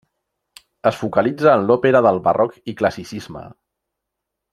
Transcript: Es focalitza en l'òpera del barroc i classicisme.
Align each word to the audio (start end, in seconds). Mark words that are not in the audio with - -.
Es 0.91 0.95
focalitza 1.01 1.53
en 1.59 1.67
l'òpera 1.71 2.01
del 2.07 2.17
barroc 2.29 2.57
i 2.73 2.77
classicisme. 2.81 3.45